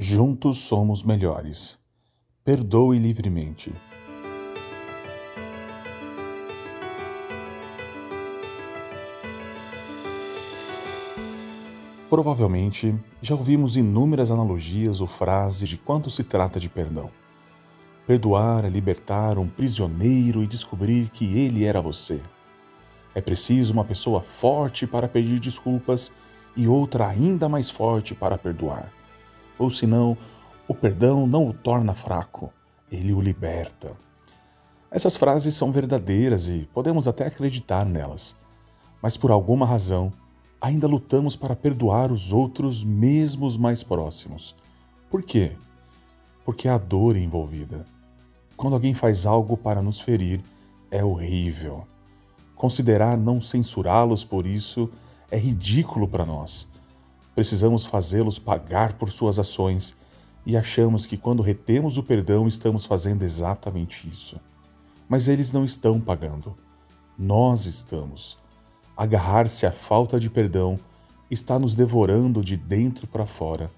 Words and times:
Juntos 0.00 0.58
somos 0.58 1.02
melhores. 1.02 1.76
Perdoe 2.44 3.00
livremente. 3.00 3.74
Provavelmente 12.08 12.94
já 13.20 13.34
ouvimos 13.34 13.76
inúmeras 13.76 14.30
analogias 14.30 15.00
ou 15.00 15.08
frases 15.08 15.68
de 15.68 15.76
quanto 15.76 16.10
se 16.10 16.22
trata 16.22 16.60
de 16.60 16.70
perdão. 16.70 17.10
Perdoar 18.06 18.64
é 18.64 18.68
libertar 18.68 19.36
um 19.36 19.48
prisioneiro 19.48 20.44
e 20.44 20.46
descobrir 20.46 21.10
que 21.10 21.40
ele 21.40 21.64
era 21.64 21.80
você. 21.80 22.22
É 23.16 23.20
preciso 23.20 23.72
uma 23.72 23.84
pessoa 23.84 24.22
forte 24.22 24.86
para 24.86 25.08
pedir 25.08 25.40
desculpas 25.40 26.12
e 26.56 26.68
outra 26.68 27.08
ainda 27.08 27.48
mais 27.48 27.68
forte 27.68 28.14
para 28.14 28.38
perdoar. 28.38 28.96
Ou 29.58 29.70
senão, 29.70 30.16
o 30.66 30.74
perdão 30.74 31.26
não 31.26 31.48
o 31.48 31.52
torna 31.52 31.94
fraco, 31.94 32.52
ele 32.90 33.12
o 33.12 33.20
liberta. 33.20 33.96
Essas 34.90 35.16
frases 35.16 35.54
são 35.54 35.72
verdadeiras 35.72 36.48
e 36.48 36.68
podemos 36.72 37.08
até 37.08 37.26
acreditar 37.26 37.84
nelas, 37.84 38.36
mas 39.02 39.16
por 39.16 39.30
alguma 39.30 39.66
razão 39.66 40.12
ainda 40.60 40.86
lutamos 40.86 41.36
para 41.36 41.54
perdoar 41.54 42.10
os 42.10 42.32
outros, 42.32 42.82
mesmo 42.82 43.46
os 43.46 43.56
mais 43.56 43.82
próximos. 43.82 44.54
Por 45.10 45.22
quê? 45.22 45.52
Porque 46.44 46.68
há 46.68 46.78
dor 46.78 47.16
envolvida. 47.16 47.86
Quando 48.56 48.74
alguém 48.74 48.94
faz 48.94 49.26
algo 49.26 49.56
para 49.56 49.82
nos 49.82 50.00
ferir, 50.00 50.42
é 50.90 51.04
horrível. 51.04 51.86
Considerar 52.54 53.16
não 53.16 53.40
censurá-los 53.40 54.24
por 54.24 54.46
isso 54.46 54.90
é 55.30 55.38
ridículo 55.38 56.08
para 56.08 56.26
nós. 56.26 56.68
Precisamos 57.38 57.84
fazê-los 57.84 58.36
pagar 58.36 58.94
por 58.94 59.12
suas 59.12 59.38
ações 59.38 59.96
e 60.44 60.56
achamos 60.56 61.06
que 61.06 61.16
quando 61.16 61.40
retemos 61.40 61.96
o 61.96 62.02
perdão 62.02 62.48
estamos 62.48 62.84
fazendo 62.84 63.22
exatamente 63.22 64.08
isso. 64.08 64.40
Mas 65.08 65.28
eles 65.28 65.52
não 65.52 65.64
estão 65.64 66.00
pagando. 66.00 66.56
Nós 67.16 67.64
estamos. 67.66 68.36
Agarrar-se 68.96 69.66
à 69.66 69.70
falta 69.70 70.18
de 70.18 70.28
perdão 70.28 70.80
está 71.30 71.60
nos 71.60 71.76
devorando 71.76 72.42
de 72.42 72.56
dentro 72.56 73.06
para 73.06 73.24
fora, 73.24 73.70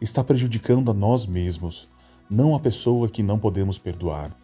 está 0.00 0.24
prejudicando 0.24 0.90
a 0.90 0.94
nós 0.94 1.26
mesmos, 1.26 1.90
não 2.30 2.54
a 2.54 2.60
pessoa 2.60 3.10
que 3.10 3.22
não 3.22 3.38
podemos 3.38 3.78
perdoar. 3.78 4.34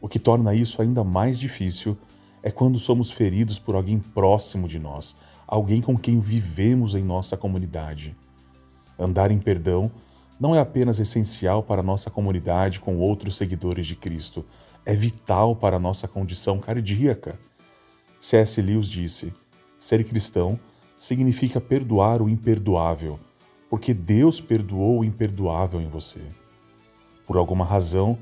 O 0.00 0.06
que 0.06 0.20
torna 0.20 0.54
isso 0.54 0.80
ainda 0.80 1.02
mais 1.02 1.40
difícil 1.40 1.98
é 2.40 2.52
quando 2.52 2.78
somos 2.78 3.10
feridos 3.10 3.58
por 3.58 3.74
alguém 3.74 3.98
próximo 3.98 4.68
de 4.68 4.78
nós, 4.78 5.16
alguém 5.46 5.80
com 5.80 5.96
quem 5.96 6.18
vivemos 6.18 6.94
em 6.94 7.04
nossa 7.04 7.36
comunidade. 7.36 8.16
Andar 8.98 9.30
em 9.30 9.38
perdão 9.38 9.90
não 10.38 10.54
é 10.54 10.58
apenas 10.58 10.98
essencial 10.98 11.62
para 11.62 11.82
nossa 11.82 12.10
comunidade 12.10 12.80
com 12.80 12.98
outros 12.98 13.36
seguidores 13.36 13.86
de 13.86 13.96
Cristo, 13.96 14.44
é 14.84 14.94
vital 14.94 15.56
para 15.56 15.78
nossa 15.78 16.06
condição 16.06 16.58
cardíaca. 16.58 17.38
C.S. 18.20 18.60
Lewis 18.60 18.86
disse: 18.86 19.32
Ser 19.78 20.04
cristão 20.04 20.58
significa 20.96 21.60
perdoar 21.60 22.22
o 22.22 22.28
imperdoável, 22.28 23.18
porque 23.68 23.92
Deus 23.92 24.40
perdoou 24.40 25.00
o 25.00 25.04
imperdoável 25.04 25.80
em 25.80 25.88
você. 25.88 26.20
Por 27.26 27.36
alguma 27.36 27.64
razão, 27.64 28.18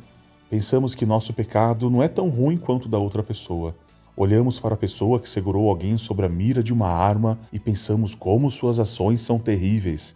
pensamos 0.48 0.95
que 0.95 1.05
nosso 1.05 1.33
pecado 1.33 1.91
não 1.91 2.02
é 2.02 2.08
tão 2.08 2.28
ruim 2.28 2.56
quanto 2.56 2.89
da 2.89 2.98
outra 2.98 3.22
pessoa. 3.22 3.75
Olhamos 4.17 4.61
para 4.61 4.75
a 4.75 4.79
pessoa 4.79 5.19
que 5.19 5.29
segurou 5.29 5.69
alguém 5.69 5.98
sobre 5.98 6.25
a 6.25 6.29
mira 6.29 6.62
de 6.62 6.73
uma 6.73 6.89
arma 6.89 7.37
e 7.53 7.59
pensamos 7.59 8.15
como 8.15 8.48
suas 8.48 8.79
ações 8.79 9.20
são 9.20 9.41
terríveis. 9.41 10.15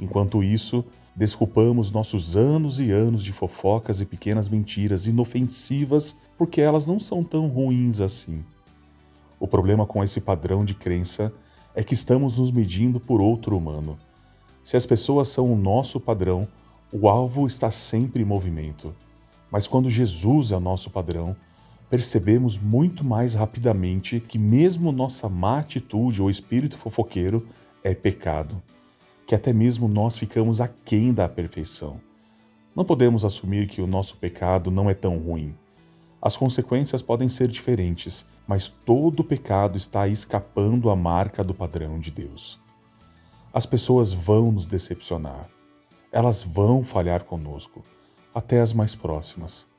Enquanto 0.00 0.42
isso, 0.42 0.82
desculpamos 1.14 1.90
nossos 1.90 2.36
anos 2.36 2.80
e 2.80 2.90
anos 2.90 3.22
de 3.22 3.32
fofocas 3.32 4.00
e 4.00 4.06
pequenas 4.06 4.48
mentiras 4.48 5.06
inofensivas 5.06 6.16
porque 6.38 6.62
elas 6.62 6.86
não 6.86 6.98
são 6.98 7.22
tão 7.22 7.46
ruins 7.46 8.00
assim. 8.00 8.42
O 9.38 9.46
problema 9.46 9.84
com 9.84 10.02
esse 10.02 10.22
padrão 10.22 10.64
de 10.64 10.74
crença 10.74 11.30
é 11.74 11.84
que 11.84 11.92
estamos 11.92 12.38
nos 12.38 12.50
medindo 12.50 12.98
por 12.98 13.20
outro 13.20 13.58
humano. 13.58 13.98
Se 14.62 14.74
as 14.74 14.86
pessoas 14.86 15.28
são 15.28 15.52
o 15.52 15.56
nosso 15.56 16.00
padrão, 16.00 16.48
o 16.90 17.10
alvo 17.10 17.46
está 17.46 17.70
sempre 17.70 18.22
em 18.22 18.24
movimento. 18.24 18.94
Mas 19.50 19.66
quando 19.66 19.90
Jesus 19.90 20.50
é 20.50 20.56
o 20.56 20.60
nosso 20.60 20.88
padrão, 20.88 21.36
percebemos 21.94 22.58
muito 22.58 23.04
mais 23.04 23.36
rapidamente 23.36 24.18
que, 24.18 24.36
mesmo 24.36 24.90
nossa 24.90 25.28
má 25.28 25.60
atitude 25.60 26.20
ou 26.20 26.28
espírito 26.28 26.76
fofoqueiro, 26.76 27.46
é 27.84 27.94
pecado, 27.94 28.60
que 29.24 29.32
até 29.32 29.52
mesmo 29.52 29.86
nós 29.86 30.18
ficamos 30.18 30.60
aquém 30.60 31.14
da 31.14 31.28
perfeição. 31.28 32.00
Não 32.74 32.84
podemos 32.84 33.24
assumir 33.24 33.68
que 33.68 33.80
o 33.80 33.86
nosso 33.86 34.16
pecado 34.16 34.72
não 34.72 34.90
é 34.90 34.94
tão 34.94 35.18
ruim. 35.18 35.54
As 36.20 36.36
consequências 36.36 37.00
podem 37.00 37.28
ser 37.28 37.46
diferentes, 37.46 38.26
mas 38.44 38.66
todo 38.66 39.22
pecado 39.22 39.76
está 39.76 40.08
escapando 40.08 40.90
à 40.90 40.96
marca 40.96 41.44
do 41.44 41.54
padrão 41.54 42.00
de 42.00 42.10
Deus. 42.10 42.58
As 43.52 43.66
pessoas 43.66 44.12
vão 44.12 44.50
nos 44.50 44.66
decepcionar. 44.66 45.48
Elas 46.10 46.42
vão 46.42 46.82
falhar 46.82 47.22
conosco, 47.22 47.84
até 48.34 48.60
as 48.60 48.72
mais 48.72 48.96
próximas. 48.96 49.72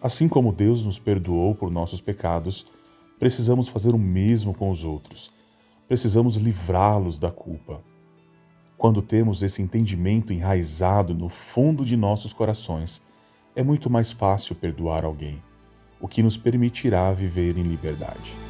Assim 0.00 0.28
como 0.28 0.52
Deus 0.52 0.82
nos 0.82 0.98
perdoou 0.98 1.54
por 1.54 1.70
nossos 1.70 2.00
pecados, 2.00 2.66
precisamos 3.18 3.68
fazer 3.68 3.94
o 3.94 3.98
mesmo 3.98 4.54
com 4.54 4.70
os 4.70 4.84
outros. 4.84 5.30
Precisamos 5.88 6.36
livrá-los 6.36 7.18
da 7.18 7.30
culpa. 7.30 7.82
Quando 8.76 9.00
temos 9.00 9.42
esse 9.42 9.62
entendimento 9.62 10.32
enraizado 10.32 11.14
no 11.14 11.28
fundo 11.28 11.84
de 11.84 11.96
nossos 11.96 12.32
corações, 12.32 13.00
é 13.54 13.62
muito 13.62 13.88
mais 13.88 14.12
fácil 14.12 14.54
perdoar 14.54 15.04
alguém 15.04 15.42
o 16.00 16.06
que 16.06 16.22
nos 16.22 16.36
permitirá 16.36 17.12
viver 17.12 17.56
em 17.56 17.62
liberdade. 17.62 18.45